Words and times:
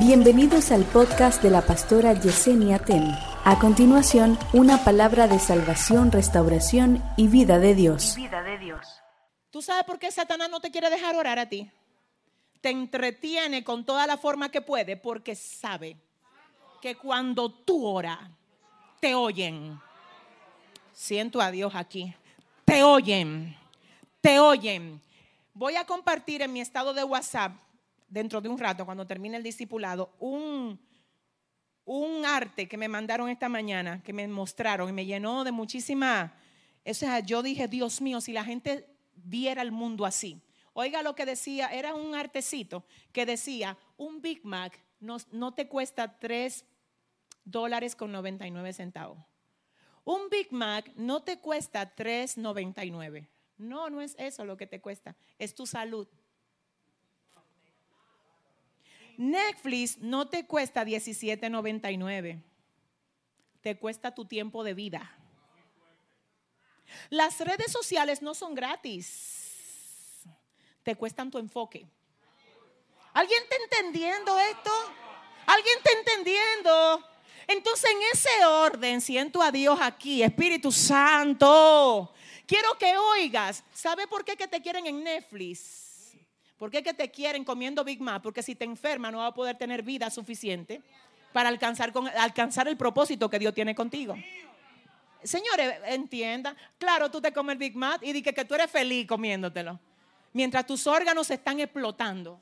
Bienvenidos 0.00 0.72
al 0.72 0.84
podcast 0.86 1.42
de 1.42 1.50
la 1.50 1.60
pastora 1.60 2.14
Yesenia 2.14 2.78
Ten. 2.78 3.04
A 3.44 3.58
continuación, 3.60 4.38
una 4.54 4.82
palabra 4.82 5.28
de 5.28 5.38
salvación, 5.38 6.10
restauración 6.10 7.04
y 7.18 7.28
vida 7.28 7.58
de 7.58 7.74
Dios. 7.74 8.16
vida 8.16 8.42
de 8.42 8.56
Dios. 8.56 8.80
¿Tú 9.50 9.60
sabes 9.60 9.84
por 9.84 9.98
qué 9.98 10.10
Satanás 10.10 10.48
no 10.48 10.58
te 10.60 10.70
quiere 10.70 10.88
dejar 10.88 11.16
orar 11.16 11.38
a 11.38 11.50
ti? 11.50 11.70
Te 12.62 12.70
entretiene 12.70 13.62
con 13.62 13.84
toda 13.84 14.06
la 14.06 14.16
forma 14.16 14.50
que 14.50 14.62
puede 14.62 14.96
porque 14.96 15.34
sabe 15.34 15.98
que 16.80 16.94
cuando 16.94 17.52
tú 17.52 17.84
oras, 17.84 18.18
te 19.00 19.14
oyen. 19.14 19.78
Siento 20.94 21.42
a 21.42 21.50
Dios 21.50 21.74
aquí. 21.74 22.14
Te 22.64 22.82
oyen. 22.82 23.54
Te 24.22 24.40
oyen. 24.40 25.02
Voy 25.52 25.76
a 25.76 25.84
compartir 25.84 26.40
en 26.40 26.54
mi 26.54 26.62
estado 26.62 26.94
de 26.94 27.04
WhatsApp 27.04 27.52
dentro 28.10 28.42
de 28.42 28.50
un 28.50 28.58
rato, 28.58 28.84
cuando 28.84 29.06
termine 29.06 29.38
el 29.38 29.42
discipulado, 29.42 30.14
un, 30.18 30.78
un 31.84 32.24
arte 32.26 32.68
que 32.68 32.76
me 32.76 32.88
mandaron 32.88 33.30
esta 33.30 33.48
mañana, 33.48 34.02
que 34.02 34.12
me 34.12 34.28
mostraron 34.28 34.90
y 34.90 34.92
me 34.92 35.06
llenó 35.06 35.44
de 35.44 35.52
muchísima... 35.52 36.34
O 36.84 36.94
sea, 36.94 37.20
yo 37.20 37.42
dije, 37.42 37.68
Dios 37.68 38.00
mío, 38.00 38.20
si 38.20 38.32
la 38.32 38.44
gente 38.44 38.86
viera 39.14 39.62
el 39.62 39.70
mundo 39.70 40.04
así. 40.04 40.42
Oiga 40.72 41.02
lo 41.02 41.14
que 41.14 41.26
decía, 41.26 41.68
era 41.68 41.94
un 41.94 42.14
artecito 42.14 42.84
que 43.12 43.26
decía, 43.26 43.76
un 43.96 44.22
Big 44.22 44.44
Mac 44.44 44.78
no, 44.98 45.18
no 45.30 45.52
te 45.52 45.68
cuesta 45.68 46.18
3 46.18 46.64
dólares 47.44 47.96
con 47.96 48.12
99 48.12 48.72
centavos. 48.72 49.18
Un 50.04 50.28
Big 50.30 50.52
Mac 50.52 50.90
no 50.96 51.22
te 51.22 51.38
cuesta 51.38 51.94
3.99. 51.94 53.28
No, 53.58 53.90
no 53.90 54.00
es 54.00 54.14
eso 54.18 54.44
lo 54.44 54.56
que 54.56 54.66
te 54.66 54.80
cuesta, 54.80 55.16
es 55.38 55.54
tu 55.54 55.66
salud. 55.66 56.08
Netflix 59.20 59.98
no 59.98 60.28
te 60.28 60.46
cuesta 60.46 60.82
17.99. 60.82 62.42
Te 63.60 63.78
cuesta 63.78 64.14
tu 64.14 64.24
tiempo 64.24 64.64
de 64.64 64.72
vida. 64.72 65.14
Las 67.10 67.38
redes 67.40 67.70
sociales 67.70 68.22
no 68.22 68.32
son 68.32 68.54
gratis. 68.54 70.22
Te 70.82 70.96
cuestan 70.96 71.30
tu 71.30 71.36
enfoque. 71.36 71.86
¿Alguien 73.12 73.42
está 73.42 73.56
entendiendo 73.62 74.38
esto? 74.38 74.70
¿Alguien 75.44 75.76
está 75.76 75.90
entendiendo? 75.98 77.06
Entonces 77.46 77.90
en 77.90 77.98
ese 78.14 78.44
orden 78.46 79.02
siento 79.02 79.42
a 79.42 79.52
Dios 79.52 79.78
aquí, 79.82 80.22
Espíritu 80.22 80.72
Santo. 80.72 82.14
Quiero 82.46 82.78
que 82.78 82.96
oigas. 82.96 83.64
¿Sabe 83.74 84.06
por 84.06 84.24
qué 84.24 84.34
que 84.34 84.48
te 84.48 84.62
quieren 84.62 84.86
en 84.86 85.04
Netflix? 85.04 85.89
¿Por 86.60 86.70
qué 86.70 86.82
que 86.82 86.92
te 86.92 87.10
quieren 87.10 87.42
comiendo 87.42 87.82
Big 87.82 88.02
Mac? 88.02 88.20
Porque 88.22 88.42
si 88.42 88.54
te 88.54 88.66
enferma 88.66 89.10
no 89.10 89.20
va 89.20 89.28
a 89.28 89.34
poder 89.34 89.56
tener 89.56 89.82
vida 89.82 90.10
suficiente 90.10 90.82
para 91.32 91.48
alcanzar, 91.48 91.90
alcanzar 92.18 92.68
el 92.68 92.76
propósito 92.76 93.30
que 93.30 93.38
Dios 93.38 93.54
tiene 93.54 93.74
contigo. 93.74 94.14
Señores, 95.22 95.80
entienda. 95.86 96.54
Claro, 96.76 97.10
tú 97.10 97.18
te 97.18 97.32
comes 97.32 97.54
el 97.54 97.58
Big 97.58 97.74
Mac 97.74 98.02
y 98.02 98.12
di 98.12 98.20
que, 98.20 98.34
que 98.34 98.44
tú 98.44 98.54
eres 98.54 98.70
feliz 98.70 99.06
comiéndotelo. 99.06 99.80
Mientras 100.34 100.66
tus 100.66 100.86
órganos 100.86 101.28
se 101.28 101.34
están 101.34 101.58
explotando. 101.60 102.38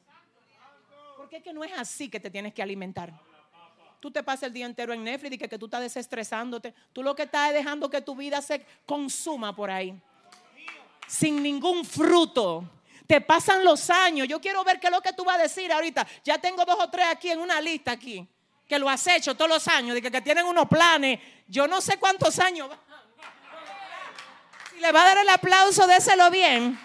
¿Por 1.16 1.28
qué 1.28 1.40
que 1.40 1.52
no 1.52 1.62
es 1.62 1.70
así 1.78 2.08
que 2.08 2.18
te 2.18 2.28
tienes 2.28 2.52
que 2.52 2.60
alimentar? 2.60 3.12
Tú 4.00 4.10
te 4.10 4.24
pasas 4.24 4.48
el 4.48 4.52
día 4.52 4.66
entero 4.66 4.92
en 4.92 5.04
Netflix 5.04 5.36
y 5.36 5.38
que, 5.38 5.48
que 5.48 5.58
tú 5.60 5.66
estás 5.66 5.80
desestresándote. 5.80 6.74
Tú 6.92 7.04
lo 7.04 7.14
que 7.14 7.22
estás 7.22 7.50
es 7.50 7.54
dejando 7.54 7.88
que 7.88 8.00
tu 8.00 8.16
vida 8.16 8.42
se 8.42 8.66
consuma 8.84 9.54
por 9.54 9.70
ahí. 9.70 9.94
Sin 11.06 11.40
ningún 11.40 11.84
fruto 11.84 12.68
te 13.08 13.22
pasan 13.22 13.64
los 13.64 13.88
años. 13.88 14.28
Yo 14.28 14.38
quiero 14.38 14.62
ver 14.62 14.78
qué 14.78 14.88
es 14.88 14.92
lo 14.92 15.00
que 15.00 15.14
tú 15.14 15.24
vas 15.24 15.38
a 15.38 15.42
decir 15.42 15.72
ahorita. 15.72 16.06
Ya 16.22 16.36
tengo 16.36 16.64
dos 16.66 16.76
o 16.78 16.90
tres 16.90 17.06
aquí 17.10 17.30
en 17.30 17.40
una 17.40 17.58
lista 17.58 17.92
aquí. 17.92 18.28
Que 18.68 18.78
lo 18.78 18.86
has 18.86 19.04
hecho 19.06 19.34
todos 19.34 19.48
los 19.48 19.66
años. 19.66 19.94
De 19.94 20.02
que, 20.02 20.20
tienen 20.20 20.44
unos 20.44 20.68
planes. 20.68 21.18
Yo 21.46 21.66
no 21.66 21.80
sé 21.80 21.96
cuántos 21.96 22.38
años. 22.38 22.68
Si 24.70 24.78
le 24.78 24.92
va 24.92 25.02
a 25.02 25.06
dar 25.06 25.18
el 25.18 25.28
aplauso, 25.30 25.86
déselo 25.86 26.30
bien. 26.30 26.78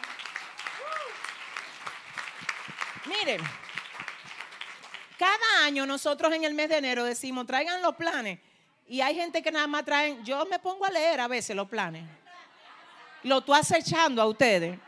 Miren. 3.06 3.42
Cada 5.20 5.66
año 5.66 5.86
nosotros 5.86 6.32
en 6.34 6.46
el 6.46 6.54
mes 6.54 6.70
de 6.70 6.78
enero 6.78 7.04
decimos, 7.04 7.46
traigan 7.46 7.82
los 7.82 7.96
planes. 7.96 8.40
Y 8.88 9.02
hay 9.02 9.14
gente 9.14 9.44
que 9.44 9.52
nada 9.52 9.68
más 9.68 9.84
traen, 9.84 10.24
yo 10.24 10.46
me 10.46 10.58
pongo 10.58 10.86
a 10.86 10.90
leer 10.90 11.20
a 11.20 11.28
veces 11.28 11.54
los 11.54 11.68
planes. 11.68 12.06
Lo 13.24 13.40
estoy 13.40 13.60
acechando 13.60 14.22
a 14.22 14.26
ustedes. 14.26 14.80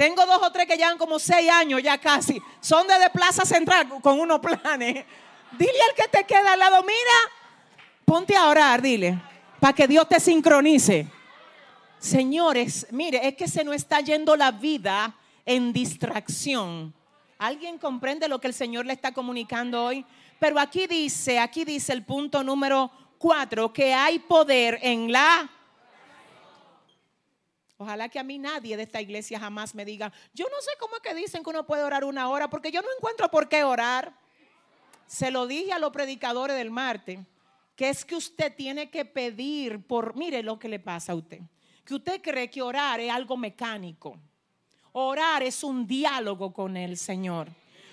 Tengo 0.00 0.24
dos 0.24 0.40
o 0.42 0.50
tres 0.50 0.66
que 0.66 0.78
llevan 0.78 0.96
como 0.96 1.18
seis 1.18 1.50
años 1.50 1.82
ya 1.82 1.98
casi. 1.98 2.40
Son 2.58 2.86
de, 2.86 2.94
Plaza 3.10 3.44
Central 3.44 3.86
con 4.00 4.18
unos 4.18 4.40
planes. 4.40 5.04
Dile 5.58 5.82
al 5.90 5.94
que 5.94 6.08
te 6.08 6.24
queda 6.24 6.54
al 6.54 6.58
lado, 6.58 6.82
mira, 6.82 7.84
ponte 8.06 8.34
a 8.34 8.48
orar, 8.48 8.80
dile, 8.80 9.20
para 9.60 9.74
que 9.74 9.86
Dios 9.86 10.08
te 10.08 10.18
sincronice. 10.18 11.06
Señores, 11.98 12.86
mire, 12.92 13.28
es 13.28 13.34
que 13.34 13.46
se 13.46 13.62
nos 13.62 13.74
está 13.74 14.00
yendo 14.00 14.36
la 14.36 14.52
vida 14.52 15.14
en 15.44 15.70
distracción. 15.70 16.94
¿Alguien 17.36 17.76
comprende 17.76 18.26
lo 18.26 18.40
que 18.40 18.46
el 18.46 18.54
Señor 18.54 18.86
le 18.86 18.94
está 18.94 19.12
comunicando 19.12 19.84
hoy? 19.84 20.06
Pero 20.38 20.58
aquí 20.58 20.86
dice, 20.86 21.38
aquí 21.38 21.66
dice 21.66 21.92
el 21.92 22.06
punto 22.06 22.42
número 22.42 22.90
cuatro, 23.18 23.70
que 23.70 23.92
hay 23.92 24.18
poder 24.18 24.78
en 24.80 25.12
la 25.12 25.50
Ojalá 27.80 28.10
que 28.10 28.18
a 28.18 28.22
mí 28.22 28.38
nadie 28.38 28.76
de 28.76 28.82
esta 28.82 29.00
iglesia 29.00 29.40
jamás 29.40 29.74
me 29.74 29.86
diga, 29.86 30.12
yo 30.34 30.44
no 30.50 30.60
sé 30.60 30.70
cómo 30.78 30.96
es 30.96 31.00
que 31.00 31.14
dicen 31.14 31.42
que 31.42 31.48
uno 31.48 31.64
puede 31.64 31.82
orar 31.82 32.04
una 32.04 32.28
hora, 32.28 32.50
porque 32.50 32.70
yo 32.70 32.82
no 32.82 32.88
encuentro 32.94 33.30
por 33.30 33.48
qué 33.48 33.64
orar. 33.64 34.12
Se 35.06 35.30
lo 35.30 35.46
dije 35.46 35.72
a 35.72 35.78
los 35.78 35.90
predicadores 35.90 36.56
del 36.56 36.70
martes, 36.70 37.20
que 37.74 37.88
es 37.88 38.04
que 38.04 38.16
usted 38.16 38.54
tiene 38.54 38.90
que 38.90 39.06
pedir 39.06 39.82
por, 39.82 40.14
mire 40.14 40.42
lo 40.42 40.58
que 40.58 40.68
le 40.68 40.78
pasa 40.78 41.12
a 41.12 41.14
usted, 41.14 41.40
que 41.82 41.94
usted 41.94 42.20
cree 42.20 42.50
que 42.50 42.60
orar 42.60 43.00
es 43.00 43.10
algo 43.10 43.38
mecánico. 43.38 44.18
Orar 44.92 45.42
es 45.42 45.64
un 45.64 45.86
diálogo 45.86 46.52
con 46.52 46.76
el 46.76 46.98
Señor, 46.98 47.48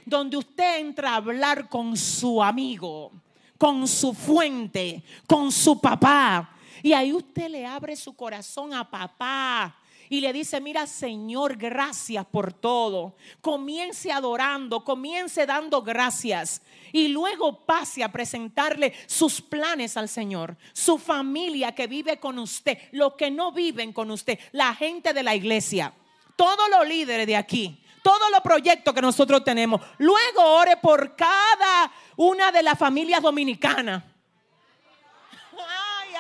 donde 0.05 0.35
usted 0.35 0.79
entra 0.79 1.11
a 1.11 1.15
hablar 1.15 1.69
con 1.69 1.95
su 1.95 2.43
amigo, 2.43 3.13
con 3.57 3.87
su 3.87 4.13
fuente, 4.13 5.01
con 5.25 5.49
su 5.49 5.79
papá, 5.79 6.56
y 6.83 6.93
ahí 6.93 7.13
usted 7.13 7.49
le 7.49 7.65
abre 7.65 7.95
su 7.95 8.15
corazón 8.15 8.73
a 8.73 8.89
papá 8.89 9.77
y 10.09 10.21
le 10.21 10.31
dice, 10.31 10.61
mira 10.61 10.87
Señor, 10.87 11.57
gracias 11.57 12.25
por 12.25 12.53
todo. 12.53 13.15
Comience 13.41 14.11
adorando, 14.11 14.83
comience 14.83 15.45
dando 15.45 15.81
gracias. 15.81 16.61
Y 16.93 17.09
luego 17.09 17.65
pase 17.65 18.03
a 18.03 18.11
presentarle 18.11 18.93
sus 19.05 19.41
planes 19.41 19.97
al 19.97 20.07
Señor, 20.07 20.55
su 20.71 20.97
familia 20.97 21.73
que 21.75 21.87
vive 21.87 22.19
con 22.19 22.39
usted, 22.39 22.77
los 22.91 23.15
que 23.15 23.29
no 23.29 23.51
viven 23.51 23.91
con 23.91 24.09
usted, 24.11 24.39
la 24.53 24.73
gente 24.73 25.13
de 25.13 25.23
la 25.23 25.35
iglesia, 25.35 25.93
todos 26.35 26.69
los 26.69 26.87
líderes 26.87 27.27
de 27.27 27.35
aquí, 27.35 27.83
todos 28.01 28.31
los 28.31 28.39
proyectos 28.41 28.93
que 28.93 29.01
nosotros 29.01 29.43
tenemos. 29.43 29.81
Luego 29.97 30.41
ore 30.41 30.77
por 30.77 31.15
cada 31.15 31.91
una 32.15 32.51
de 32.51 32.63
las 32.63 32.79
familias 32.79 33.21
dominicanas 33.21 34.03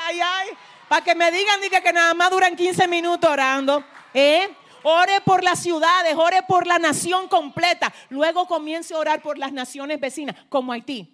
ay, 0.07 0.19
ay. 0.21 0.49
Para 0.87 1.03
que 1.03 1.15
me 1.15 1.31
digan 1.31 1.61
diga, 1.61 1.81
que 1.81 1.93
nada 1.93 2.13
más 2.13 2.29
duran 2.31 2.55
15 2.55 2.87
minutos 2.87 3.29
orando. 3.29 3.83
¿eh? 4.13 4.49
Ore 4.83 5.19
por 5.21 5.43
las 5.43 5.59
ciudades, 5.59 6.15
ore 6.15 6.43
por 6.47 6.65
la 6.65 6.79
nación 6.79 7.27
completa. 7.27 7.93
Luego 8.09 8.47
comience 8.47 8.93
a 8.93 8.99
orar 8.99 9.21
por 9.21 9.37
las 9.37 9.51
naciones 9.51 9.99
vecinas, 9.99 10.35
como 10.49 10.71
Haití. 10.71 11.13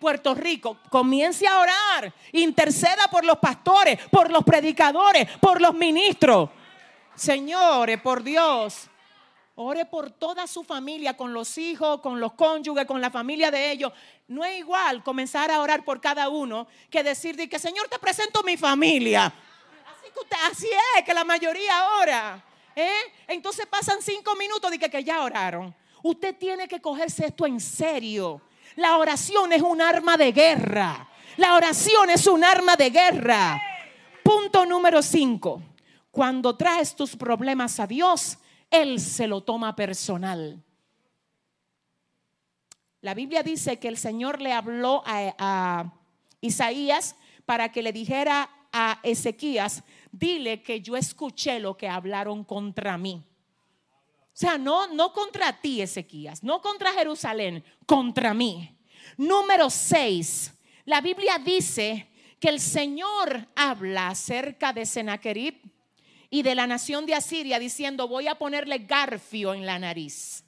Puerto 0.00 0.34
Rico, 0.34 0.78
comience 0.90 1.46
a 1.46 1.58
orar, 1.58 2.12
interceda 2.32 3.08
por 3.10 3.24
los 3.24 3.38
pastores, 3.38 3.98
por 4.10 4.30
los 4.30 4.44
predicadores, 4.44 5.26
por 5.40 5.60
los 5.60 5.72
ministros. 5.72 6.50
Señores, 7.14 7.98
por 8.02 8.22
Dios, 8.22 8.90
Ore 9.58 9.86
por 9.86 10.10
toda 10.10 10.46
su 10.46 10.62
familia, 10.62 11.16
con 11.16 11.32
los 11.32 11.56
hijos, 11.56 12.02
con 12.02 12.20
los 12.20 12.34
cónyuges, 12.34 12.84
con 12.84 13.00
la 13.00 13.10
familia 13.10 13.50
de 13.50 13.72
ellos. 13.72 13.90
No 14.28 14.44
es 14.44 14.58
igual 14.58 15.02
comenzar 15.02 15.50
a 15.50 15.62
orar 15.62 15.82
por 15.82 15.98
cada 15.98 16.28
uno 16.28 16.66
que 16.90 17.02
decir 17.02 17.36
que 17.48 17.58
Señor 17.58 17.88
te 17.88 17.98
presento 17.98 18.42
mi 18.42 18.58
familia. 18.58 19.24
Así, 19.26 20.12
que 20.12 20.20
usted, 20.20 20.36
así 20.50 20.68
es 20.98 21.04
que 21.04 21.14
la 21.14 21.24
mayoría 21.24 21.88
ora. 22.02 22.44
¿eh? 22.74 22.92
Entonces 23.26 23.64
pasan 23.64 24.02
cinco 24.02 24.36
minutos 24.36 24.70
de 24.70 24.78
que, 24.78 24.90
que 24.90 25.02
ya 25.02 25.22
oraron. 25.22 25.74
Usted 26.02 26.36
tiene 26.36 26.68
que 26.68 26.78
cogerse 26.78 27.24
esto 27.24 27.46
en 27.46 27.58
serio. 27.58 28.42
La 28.74 28.98
oración 28.98 29.54
es 29.54 29.62
un 29.62 29.80
arma 29.80 30.18
de 30.18 30.32
guerra. 30.32 31.08
La 31.38 31.54
oración 31.54 32.10
es 32.10 32.26
un 32.26 32.44
arma 32.44 32.76
de 32.76 32.90
guerra. 32.90 33.62
Punto 34.22 34.66
número 34.66 35.00
cinco. 35.00 35.62
Cuando 36.10 36.54
traes 36.56 36.94
tus 36.94 37.16
problemas 37.16 37.80
a 37.80 37.86
Dios, 37.86 38.36
él 38.82 39.00
se 39.00 39.26
lo 39.26 39.42
toma 39.42 39.74
personal. 39.74 40.62
La 43.00 43.14
Biblia 43.14 43.42
dice 43.42 43.78
que 43.78 43.88
el 43.88 43.96
Señor 43.96 44.40
le 44.40 44.52
habló 44.52 45.02
a, 45.06 45.92
Isaías 46.40 47.16
para 47.44 47.72
que 47.72 47.82
le 47.82 47.92
dijera 47.92 48.50
a 48.72 49.00
Ezequías, 49.02 49.82
dile 50.12 50.62
que 50.62 50.80
yo 50.80 50.96
escuché 50.96 51.58
lo 51.58 51.76
que 51.76 51.88
hablaron 51.88 52.44
contra 52.44 52.98
mí. 52.98 53.24
O 54.26 54.38
sea, 54.38 54.58
no, 54.58 54.86
no 54.88 55.12
contra 55.12 55.60
ti, 55.60 55.80
Ezequías, 55.80 56.44
no 56.44 56.60
contra 56.60 56.92
Jerusalén, 56.92 57.64
contra 57.86 58.34
mí. 58.34 58.76
Número 59.16 59.70
6. 59.70 60.52
La 60.84 61.00
Biblia 61.00 61.38
dice 61.38 62.08
que 62.38 62.48
el 62.50 62.60
Señor 62.60 63.48
habla 63.56 64.08
acerca 64.08 64.72
de 64.72 64.84
Sennacherib 64.84 65.54
y 66.30 66.42
de 66.42 66.54
la 66.54 66.66
nación 66.66 67.06
de 67.06 67.14
Asiria 67.14 67.58
diciendo, 67.58 68.08
voy 68.08 68.28
a 68.28 68.36
ponerle 68.36 68.78
garfio 68.78 69.54
en 69.54 69.66
la 69.66 69.78
nariz. 69.78 70.44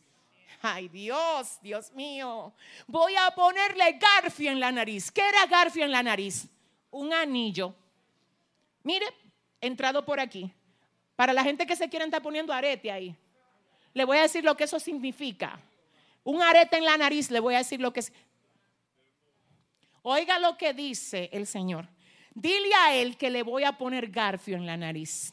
Ay 0.61 0.89
Dios, 0.89 1.59
Dios 1.63 1.93
mío, 1.93 2.53
voy 2.87 3.15
a 3.15 3.31
ponerle 3.31 3.99
garfio 3.99 4.51
en 4.51 4.59
la 4.59 4.73
nariz. 4.73 5.11
¿Qué 5.11 5.21
era 5.21 5.47
garfio 5.47 5.85
en 5.85 5.93
la 5.93 6.03
nariz? 6.03 6.49
Un 6.91 7.13
anillo. 7.13 7.75
Mire, 8.83 9.07
entrado 9.61 10.05
por 10.05 10.19
aquí. 10.19 10.53
Para 11.15 11.33
la 11.33 11.45
gente 11.45 11.67
que 11.67 11.77
se 11.77 11.89
quiere 11.89 12.05
estar 12.05 12.23
poniendo 12.23 12.53
arete 12.53 12.91
ahí, 12.91 13.15
le 13.93 14.05
voy 14.05 14.19
a 14.19 14.23
decir 14.23 14.45
lo 14.45 14.57
que 14.57 14.65
eso 14.65 14.79
significa. 14.81 15.61
Un 16.25 16.43
arete 16.43 16.77
en 16.77 16.85
la 16.85 16.97
nariz, 16.97 17.31
le 17.31 17.41
voy 17.41 17.55
a 17.55 17.59
decir 17.59 17.81
lo 17.81 17.93
que 17.93 18.01
es. 18.01 18.13
Oiga 20.03 20.39
lo 20.39 20.57
que 20.57 20.73
dice 20.75 21.29
el 21.33 21.47
Señor. 21.47 21.89
Dile 22.35 22.73
a 22.75 22.95
él 22.95 23.17
que 23.17 23.31
le 23.31 23.43
voy 23.43 23.65
a 23.65 23.79
poner 23.79 24.09
garfio 24.09 24.57
en 24.57 24.67
la 24.67 24.77
nariz. 24.77 25.33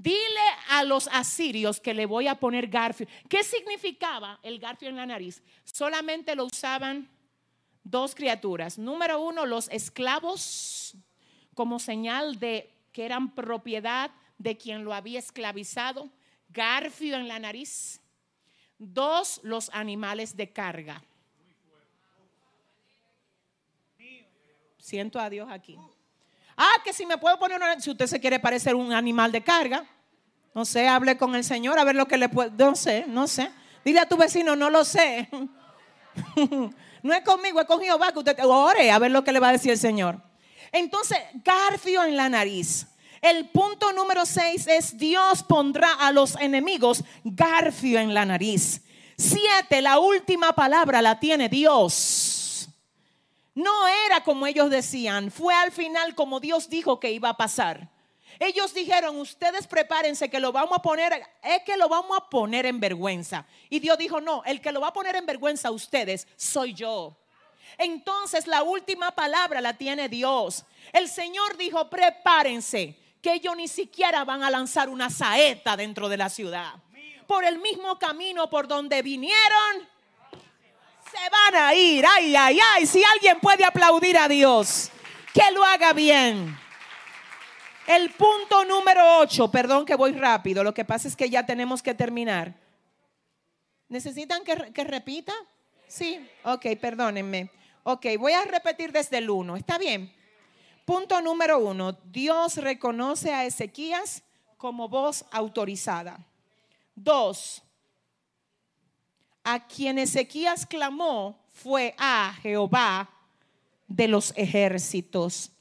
Dile 0.00 0.40
a 0.70 0.82
los 0.82 1.08
asirios 1.08 1.78
que 1.78 1.92
le 1.92 2.06
voy 2.06 2.26
a 2.26 2.34
poner 2.36 2.68
garfio. 2.68 3.06
¿Qué 3.28 3.44
significaba 3.44 4.40
el 4.42 4.58
garfio 4.58 4.88
en 4.88 4.96
la 4.96 5.04
nariz? 5.04 5.42
Solamente 5.64 6.34
lo 6.34 6.46
usaban 6.46 7.06
dos 7.84 8.14
criaturas. 8.14 8.78
Número 8.78 9.20
uno, 9.20 9.44
los 9.44 9.68
esclavos, 9.68 10.96
como 11.54 11.78
señal 11.78 12.38
de 12.38 12.72
que 12.92 13.04
eran 13.04 13.34
propiedad 13.34 14.10
de 14.38 14.56
quien 14.56 14.84
lo 14.84 14.94
había 14.94 15.18
esclavizado. 15.18 16.08
Garfio 16.48 17.16
en 17.16 17.28
la 17.28 17.38
nariz. 17.38 18.00
Dos, 18.78 19.38
los 19.42 19.68
animales 19.74 20.34
de 20.34 20.50
carga. 20.50 21.04
Siento 24.78 25.20
a 25.20 25.28
Dios 25.28 25.50
aquí. 25.50 25.76
Ah, 26.62 26.82
que 26.84 26.92
si 26.92 27.06
me 27.06 27.16
puedo 27.16 27.38
poner 27.38 27.56
una, 27.56 27.80
si 27.80 27.88
usted 27.88 28.06
se 28.06 28.20
quiere 28.20 28.38
parecer 28.38 28.74
un 28.74 28.92
animal 28.92 29.32
de 29.32 29.42
carga, 29.42 29.82
no 30.54 30.66
sé, 30.66 30.86
hable 30.86 31.16
con 31.16 31.34
el 31.34 31.42
Señor 31.42 31.78
a 31.78 31.84
ver 31.84 31.94
lo 31.96 32.06
que 32.06 32.18
le 32.18 32.28
puede, 32.28 32.50
no 32.50 32.76
sé, 32.76 33.06
no 33.08 33.26
sé. 33.26 33.50
Dile 33.82 34.00
a 34.00 34.06
tu 34.06 34.18
vecino, 34.18 34.54
no 34.54 34.68
lo 34.68 34.84
sé. 34.84 35.26
no 37.02 37.14
es 37.14 37.22
conmigo, 37.22 37.62
es 37.62 37.66
con 37.66 37.80
Jehová 37.80 38.12
que 38.12 38.18
usted 38.18 38.36
ore 38.44 38.90
a 38.90 38.98
ver 38.98 39.10
lo 39.10 39.24
que 39.24 39.32
le 39.32 39.40
va 39.40 39.48
a 39.48 39.52
decir 39.52 39.70
el 39.70 39.78
Señor. 39.78 40.20
Entonces, 40.70 41.16
garfio 41.42 42.04
en 42.04 42.14
la 42.14 42.28
nariz. 42.28 42.88
El 43.22 43.48
punto 43.48 43.94
número 43.94 44.26
seis 44.26 44.66
es 44.66 44.98
Dios 44.98 45.42
pondrá 45.42 45.94
a 45.94 46.12
los 46.12 46.36
enemigos 46.36 47.04
garfio 47.24 48.00
en 48.00 48.12
la 48.12 48.26
nariz. 48.26 48.82
Siete, 49.16 49.80
la 49.80 49.98
última 49.98 50.52
palabra 50.52 51.00
la 51.00 51.18
tiene 51.18 51.48
Dios. 51.48 52.19
No 53.54 53.88
era 54.06 54.22
como 54.22 54.46
ellos 54.46 54.70
decían, 54.70 55.30
fue 55.30 55.54
al 55.54 55.72
final 55.72 56.14
como 56.14 56.40
Dios 56.40 56.68
dijo 56.68 57.00
que 57.00 57.10
iba 57.10 57.30
a 57.30 57.36
pasar. 57.36 57.88
Ellos 58.38 58.72
dijeron, 58.72 59.18
ustedes 59.18 59.66
prepárense 59.66 60.30
que 60.30 60.40
lo 60.40 60.52
vamos 60.52 60.78
a 60.78 60.82
poner, 60.82 61.22
es 61.42 61.62
que 61.64 61.76
lo 61.76 61.88
vamos 61.88 62.16
a 62.16 62.30
poner 62.30 62.64
en 62.64 62.80
vergüenza. 62.80 63.44
Y 63.68 63.80
Dios 63.80 63.98
dijo, 63.98 64.20
no, 64.20 64.42
el 64.44 64.60
que 64.60 64.72
lo 64.72 64.80
va 64.80 64.88
a 64.88 64.92
poner 64.92 65.16
en 65.16 65.26
vergüenza 65.26 65.70
ustedes 65.70 66.26
soy 66.36 66.72
yo. 66.72 67.16
Entonces 67.76 68.46
la 68.46 68.62
última 68.62 69.10
palabra 69.10 69.60
la 69.60 69.76
tiene 69.76 70.08
Dios. 70.08 70.64
El 70.92 71.08
Señor 71.08 71.56
dijo, 71.56 71.90
prepárense, 71.90 72.96
que 73.20 73.34
ellos 73.34 73.54
ni 73.56 73.68
siquiera 73.68 74.24
van 74.24 74.42
a 74.42 74.50
lanzar 74.50 74.88
una 74.88 75.10
saeta 75.10 75.76
dentro 75.76 76.08
de 76.08 76.16
la 76.16 76.28
ciudad. 76.28 76.74
Por 77.26 77.44
el 77.44 77.58
mismo 77.58 77.98
camino 77.98 78.48
por 78.48 78.66
donde 78.66 79.02
vinieron, 79.02 79.88
se 81.10 81.30
van 81.30 81.62
a 81.62 81.74
ir. 81.74 82.04
Ay, 82.06 82.34
ay, 82.36 82.58
ay. 82.74 82.86
Si 82.86 83.02
alguien 83.04 83.38
puede 83.40 83.64
aplaudir 83.64 84.16
a 84.18 84.28
Dios, 84.28 84.90
que 85.32 85.50
lo 85.52 85.64
haga 85.64 85.92
bien. 85.92 86.56
El 87.86 88.10
punto 88.10 88.64
número 88.64 89.18
8, 89.18 89.50
perdón 89.50 89.84
que 89.84 89.96
voy 89.96 90.12
rápido, 90.12 90.62
lo 90.62 90.72
que 90.72 90.84
pasa 90.84 91.08
es 91.08 91.16
que 91.16 91.28
ya 91.28 91.44
tenemos 91.44 91.82
que 91.82 91.94
terminar. 91.94 92.54
¿Necesitan 93.88 94.44
que, 94.44 94.72
que 94.72 94.84
repita? 94.84 95.32
Sí, 95.88 96.24
ok, 96.44 96.66
perdónenme. 96.80 97.50
Ok, 97.82 98.06
voy 98.18 98.32
a 98.32 98.44
repetir 98.44 98.92
desde 98.92 99.18
el 99.18 99.28
1, 99.28 99.56
¿está 99.56 99.76
bien? 99.76 100.14
Punto 100.84 101.20
número 101.20 101.58
1, 101.58 101.98
Dios 102.04 102.58
reconoce 102.58 103.32
a 103.32 103.44
Ezequías 103.44 104.22
como 104.56 104.88
voz 104.88 105.24
autorizada. 105.32 106.24
Dos, 106.94 107.62
a 109.44 109.66
quien 109.66 109.98
Ezequías 109.98 110.66
clamó 110.66 111.38
fue 111.52 111.94
a 111.98 112.34
Jehová 112.42 113.10
de 113.86 114.08
los 114.08 114.32
ejércitos. 114.36 115.52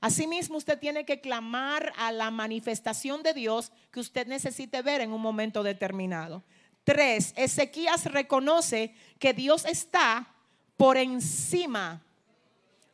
Asimismo, 0.00 0.56
usted 0.56 0.78
tiene 0.78 1.04
que 1.04 1.20
clamar 1.20 1.92
a 1.96 2.12
la 2.12 2.30
manifestación 2.30 3.22
de 3.22 3.34
Dios 3.34 3.72
que 3.90 4.00
usted 4.00 4.26
necesite 4.26 4.80
ver 4.82 5.00
en 5.00 5.12
un 5.12 5.20
momento 5.20 5.62
determinado. 5.62 6.44
Tres, 6.84 7.32
Ezequías 7.36 8.04
reconoce 8.06 8.94
que 9.18 9.32
Dios 9.32 9.64
está 9.64 10.32
por 10.76 10.96
encima 10.96 12.02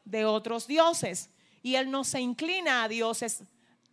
de 0.05 0.25
otros 0.25 0.67
dioses 0.67 1.29
y 1.63 1.77
él 1.77 1.91
no 1.91 2.05
se 2.05 2.21
inclina 2.21 2.85
a 2.85 2.89
dioses 2.89 3.43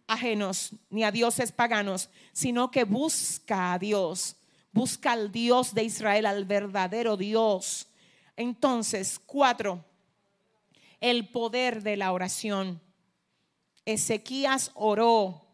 ajenos 0.08 0.74
ni 0.90 1.04
a 1.04 1.12
dioses 1.12 1.52
paganos, 1.52 2.10
sino 2.32 2.72
que 2.72 2.84
busca 2.84 3.74
a 3.74 3.80
Dios 3.80 4.38
Busca 4.72 5.12
al 5.12 5.32
Dios 5.32 5.74
de 5.74 5.84
Israel, 5.84 6.26
al 6.26 6.46
verdadero 6.46 7.18
Dios. 7.18 7.88
Entonces, 8.38 9.20
cuatro, 9.26 9.84
el 11.00 11.28
poder 11.30 11.84
de 11.84 11.98
la 11.98 12.12
oración. 12.12 12.80
Ezequías 13.86 14.72
oró. 14.76 15.46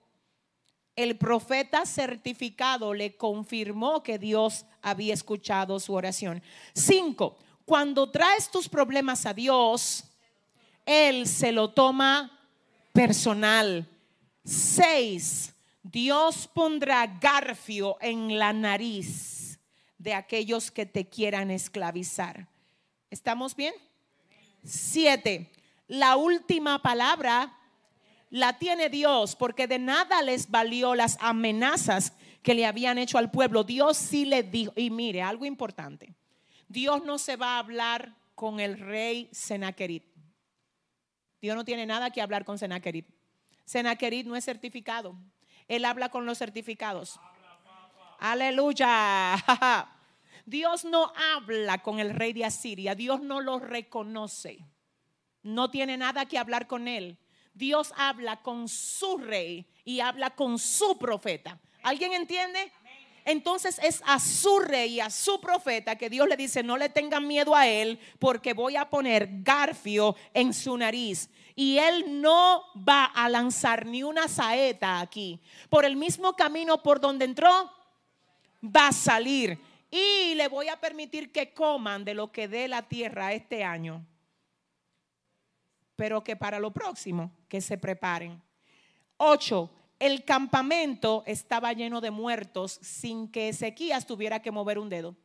El 0.96 1.18
profeta 1.18 1.86
certificado 1.86 2.94
le 2.94 3.16
confirmó 3.16 4.02
que 4.02 4.18
Dios 4.18 4.66
había 4.82 5.14
escuchado 5.14 5.80
su 5.80 5.94
oración. 5.94 6.42
Cinco, 6.74 7.38
cuando 7.66 8.10
traes 8.10 8.50
tus 8.50 8.68
problemas 8.68 9.26
a 9.26 9.34
Dios, 9.34 10.04
Él 10.86 11.28
se 11.28 11.52
lo 11.52 11.70
toma 11.70 12.32
personal. 12.94 13.88
Seis, 14.44 15.54
Dios 15.92 16.50
pondrá 16.54 17.08
garfio 17.08 17.98
en 18.02 18.38
la 18.38 18.52
nariz 18.52 19.58
de 19.98 20.14
aquellos 20.14 20.70
que 20.70 20.86
te 20.86 21.08
quieran 21.08 21.50
esclavizar. 21.50 22.48
¿Estamos 23.10 23.56
bien? 23.56 23.74
Siete, 24.66 25.50
la 25.88 26.18
última 26.18 26.82
palabra 26.82 27.58
la 28.30 28.60
tiene 28.60 28.90
Dios 28.90 29.38
porque 29.38 29.66
de 29.66 29.80
nada 29.80 30.22
les 30.22 30.52
valió 30.52 30.94
las 30.94 31.18
amenazas 31.22 32.12
que 32.44 32.54
le 32.54 32.66
habían 32.66 32.98
hecho 32.98 33.18
al 33.18 33.32
pueblo. 33.32 33.64
Dios 33.64 33.96
sí 33.96 34.26
le 34.26 34.44
dijo, 34.44 34.74
y 34.76 34.90
mire, 34.90 35.22
algo 35.22 35.46
importante, 35.46 36.14
Dios 36.68 37.06
no 37.06 37.18
se 37.18 37.38
va 37.38 37.56
a 37.56 37.60
hablar 37.60 38.14
con 38.36 38.60
el 38.60 38.78
rey 38.78 39.30
Senaquerit. 39.32 40.04
Dios 41.42 41.56
no 41.56 41.64
tiene 41.64 41.86
nada 41.86 42.12
que 42.12 42.22
hablar 42.22 42.44
con 42.44 42.58
Senaquerit. 42.58 43.08
Senaquerit 43.64 44.28
no 44.28 44.36
es 44.36 44.44
certificado. 44.44 45.18
Él 45.68 45.86
habla 45.86 46.10
con 46.10 46.26
los 46.26 46.38
certificados. 46.38 47.20
Aleluya. 48.20 49.36
Dios 50.46 50.86
no 50.86 51.12
habla 51.34 51.80
con 51.80 52.00
el 52.00 52.12
rey 52.12 52.34
de 52.34 52.46
Asiria. 52.46 52.96
Dios 52.96 53.22
no 53.22 53.42
lo 53.42 53.60
reconoce. 53.60 54.60
No 55.44 55.70
tiene 55.70 55.98
nada 55.98 56.26
que 56.26 56.38
hablar 56.38 56.68
con 56.68 56.88
él. 56.88 57.18
Dios 57.54 57.94
habla 57.98 58.42
con 58.42 58.70
su 58.70 59.18
rey 59.18 59.68
y 59.84 60.00
habla 60.00 60.32
con 60.32 60.60
su 60.60 60.98
profeta. 60.98 61.60
¿Alguien 61.84 62.14
entiende? 62.14 62.72
Entonces 63.28 63.78
es 63.84 64.02
a 64.06 64.22
su 64.22 64.60
rey 64.60 64.94
y 64.94 65.00
a 65.02 65.10
su 65.10 65.42
profeta 65.42 65.98
que 65.98 66.10
Dios 66.10 66.30
le 66.30 66.38
dice, 66.38 66.64
no 66.64 66.78
le 66.78 66.88
tengan 66.88 67.28
miedo 67.28 67.54
a 67.54 67.68
él 67.68 68.00
porque 68.20 68.54
voy 68.54 68.78
a 68.78 68.90
poner 68.90 69.28
garfio 69.44 70.16
en 70.34 70.54
su 70.54 70.78
nariz. 70.78 71.30
Y 71.54 71.78
él 71.78 72.22
no 72.22 72.64
va 72.88 73.04
a 73.04 73.28
lanzar 73.28 73.86
ni 73.86 74.02
una 74.02 74.30
saeta 74.30 75.02
aquí. 75.02 75.42
Por 75.70 75.84
el 75.84 75.98
mismo 75.98 76.38
camino 76.38 76.82
por 76.82 77.02
donde 77.02 77.26
entró, 77.26 77.70
va 78.64 78.88
a 78.88 78.94
salir. 78.94 79.60
Y 79.92 80.34
le 80.36 80.48
voy 80.48 80.70
a 80.70 80.80
permitir 80.80 81.34
que 81.34 81.54
coman 81.54 82.06
de 82.06 82.14
lo 82.14 82.32
que 82.32 82.48
dé 82.48 82.70
la 82.70 82.84
tierra 82.88 83.34
este 83.34 83.62
año. 83.62 84.06
Pero 85.98 86.24
que 86.24 86.38
para 86.38 86.60
lo 86.60 86.72
próximo, 86.72 87.34
que 87.50 87.60
se 87.60 87.78
preparen. 87.78 88.42
Ocho, 89.18 89.70
el 90.00 90.24
campamento 90.24 91.24
estaba 91.26 91.74
lleno 91.74 92.02
de 92.02 92.12
muertos 92.12 92.80
sin 92.82 93.32
que 93.32 93.50
Ezequías 93.50 94.06
tuviera 94.06 94.42
que 94.42 94.52
mover 94.52 94.78
un 94.78 94.90
dedo. 94.90 95.16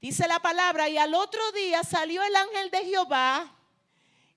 Dice 0.00 0.26
la 0.26 0.40
palabra, 0.40 0.88
y 0.88 0.98
al 0.98 1.14
otro 1.14 1.40
día 1.52 1.82
salió 1.84 2.22
el 2.22 2.34
ángel 2.34 2.70
de 2.70 2.84
Jehová 2.84 3.56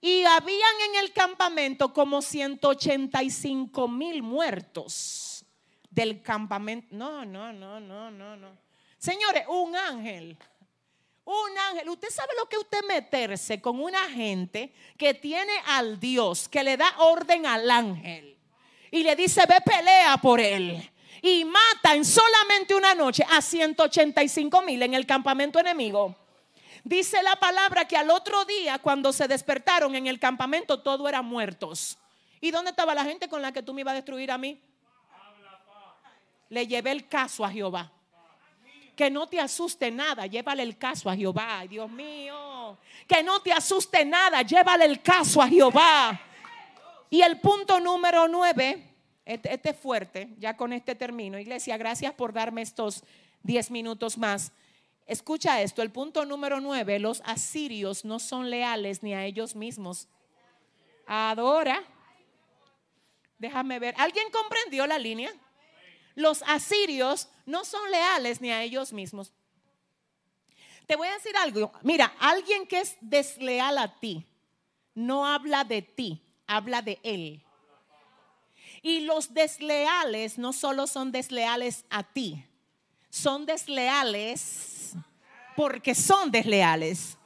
y 0.01 0.23
habían 0.23 0.73
en 0.89 1.03
el 1.03 1.13
campamento 1.13 1.93
como 1.93 2.21
185 2.21 3.87
mil 3.87 4.21
muertos 4.21 5.45
del 5.89 6.21
campamento. 6.21 6.87
No, 6.91 7.25
no, 7.25 7.51
no, 7.51 7.79
no, 7.79 8.11
no, 8.11 8.35
no. 8.35 8.57
Señores, 8.97 9.45
un 9.47 9.75
ángel, 9.75 10.37
Un 11.23 11.57
ángel, 11.71 11.89
usted 11.89 12.09
sabe 12.11 12.33
lo 12.39 12.47
que 12.47 12.57
usted 12.57 12.83
meterse 12.87 13.59
con 13.59 13.81
una 13.81 14.07
gente 14.09 14.71
que 14.95 15.15
tiene 15.15 15.53
al 15.65 15.99
Dios, 15.99 16.47
que 16.47 16.63
le 16.63 16.77
da 16.77 16.93
orden 16.99 17.47
al 17.47 17.71
ángel 17.71 18.34
y 18.95 19.03
le 19.03 19.13
dice, 19.13 19.41
ve 19.45 19.59
pelea 19.59 20.15
por 20.15 20.39
él. 20.39 20.89
Y 21.21 21.43
mata 21.43 21.95
en 21.95 22.05
solamente 22.05 22.73
una 22.73 22.95
noche 22.95 23.25
a 23.29 23.41
185 23.41 24.61
mil 24.61 24.81
en 24.81 24.93
el 24.93 25.05
campamento 25.05 25.59
enemigo. 25.59 26.15
Dice 26.81 27.21
la 27.21 27.35
palabra 27.35 27.85
que 27.85 27.97
al 27.97 28.09
otro 28.09 28.45
día, 28.45 28.79
cuando 28.79 29.11
se 29.11 29.27
despertaron 29.27 29.95
en 29.95 30.07
el 30.07 30.17
campamento, 30.17 30.79
todo 30.79 31.09
eran 31.09 31.25
muertos. 31.25 31.97
¿Y 32.39 32.51
dónde 32.51 32.69
estaba 32.69 32.95
la 32.95 33.03
gente 33.03 33.27
con 33.27 33.41
la 33.41 33.51
que 33.51 33.61
tú 33.61 33.73
me 33.73 33.81
ibas 33.81 33.91
a 33.91 33.95
destruir 33.95 34.31
a 34.31 34.37
mí? 34.37 34.61
Le 36.47 36.65
llevé 36.65 36.91
el 36.91 37.09
caso 37.09 37.43
a 37.43 37.51
Jehová. 37.51 37.91
Que 38.95 39.11
no 39.11 39.27
te 39.27 39.41
asuste 39.41 39.91
nada, 39.91 40.25
llévale 40.25 40.63
el 40.63 40.77
caso 40.77 41.09
a 41.09 41.17
Jehová. 41.17 41.59
Ay, 41.59 41.67
Dios 41.67 41.91
mío. 41.91 42.77
Que 43.05 43.21
no 43.23 43.41
te 43.41 43.51
asuste 43.51 44.05
nada, 44.05 44.41
llévale 44.41 44.85
el 44.85 45.01
caso 45.01 45.41
a 45.41 45.49
Jehová. 45.49 46.17
Y 47.15 47.21
el 47.21 47.39
punto 47.39 47.79
número 47.79 48.27
nueve, 48.27 48.93
este, 49.23 49.53
este 49.53 49.69
es 49.69 49.77
fuerte, 49.77 50.35
ya 50.37 50.57
con 50.57 50.73
este 50.73 50.95
termino. 50.95 51.39
Iglesia, 51.39 51.77
gracias 51.77 52.13
por 52.13 52.33
darme 52.33 52.61
estos 52.61 53.05
diez 53.41 53.71
minutos 53.71 54.17
más. 54.17 54.51
Escucha 55.05 55.61
esto, 55.61 55.81
el 55.81 55.93
punto 55.93 56.25
número 56.25 56.59
nueve, 56.59 56.99
los 56.99 57.21
asirios 57.23 58.03
no 58.03 58.19
son 58.19 58.49
leales 58.49 59.01
ni 59.01 59.13
a 59.13 59.23
ellos 59.23 59.55
mismos. 59.55 60.09
Adora. 61.07 61.81
Déjame 63.37 63.79
ver, 63.79 63.95
¿alguien 63.97 64.29
comprendió 64.29 64.85
la 64.85 64.99
línea? 64.99 65.31
Los 66.15 66.43
asirios 66.45 67.29
no 67.45 67.63
son 67.63 67.89
leales 67.91 68.41
ni 68.41 68.51
a 68.51 68.61
ellos 68.61 68.91
mismos. 68.91 69.31
Te 70.85 70.97
voy 70.97 71.07
a 71.07 71.13
decir 71.13 71.37
algo. 71.37 71.71
Mira, 71.81 72.13
alguien 72.19 72.67
que 72.67 72.81
es 72.81 72.97
desleal 72.99 73.77
a 73.77 74.01
ti 74.01 74.27
no 74.93 75.25
habla 75.25 75.63
de 75.63 75.81
ti, 75.81 76.24
habla 76.47 76.81
de 76.81 76.99
él. 77.03 77.41
Y 78.81 79.01
los 79.01 79.33
desleales 79.33 80.37
no 80.37 80.53
solo 80.53 80.87
son 80.87 81.11
desleales 81.11 81.85
a 81.89 82.03
ti, 82.03 82.45
son 83.09 83.45
desleales 83.45 84.93
porque 85.55 85.95
son 85.95 86.31
desleales. 86.31 87.17